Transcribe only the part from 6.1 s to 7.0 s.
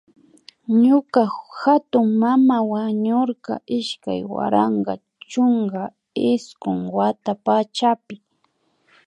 iskun